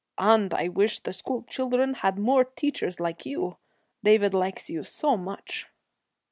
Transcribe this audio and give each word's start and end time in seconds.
'And 0.17 0.51
I 0.55 0.67
wish 0.67 0.97
the 0.97 1.13
school 1.13 1.43
children 1.43 1.93
had 1.93 2.17
more 2.17 2.43
teachers 2.43 2.99
like 2.99 3.23
you. 3.23 3.57
David 4.03 4.33
likes 4.33 4.67
you 4.67 4.81
so 4.83 5.15
much.' 5.15 5.67